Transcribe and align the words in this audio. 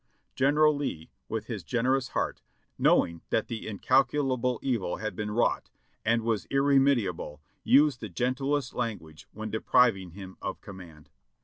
General 0.33 0.75
Lee, 0.75 1.11
with 1.29 1.45
his 1.45 1.63
generous 1.63 2.07
heart, 2.07 2.41
knowing 2.79 3.21
that 3.29 3.47
the 3.49 3.67
incalculable 3.67 4.57
evil 4.63 4.97
had 4.97 5.15
been 5.15 5.29
wrought, 5.29 5.69
and 6.03 6.23
w^as 6.23 6.49
irremediable, 6.49 7.39
used 7.63 7.99
the 7.99 8.09
gentlest 8.09 8.73
language 8.73 9.27
when 9.31 9.51
depriving 9.51 10.13
him 10.13 10.37
of 10.41 10.59
command. 10.59 11.11